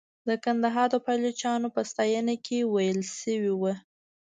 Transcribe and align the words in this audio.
د 0.27 0.29
کندهار 0.43 0.87
د 0.91 0.95
پایلوچانو 1.05 1.67
په 1.75 1.81
ستاینه 1.89 2.35
کې 2.45 2.59
ویل 2.73 3.01
شوې 3.19 3.53
وه. 3.61 3.73